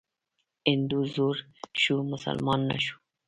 هندو 0.69 0.99
زوړ 1.13 1.35
شو، 1.81 1.95
مسلمان 2.13 2.59
نه 2.69 2.77
شو. 2.83 2.95